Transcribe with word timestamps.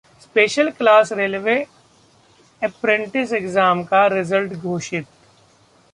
special 0.21 0.69
class 0.69 1.11
railway 1.13 1.55
apprentice 2.61 3.33
exam 3.33 3.83
का 3.83 4.05
result 4.07 4.53
घोषित 4.53 5.05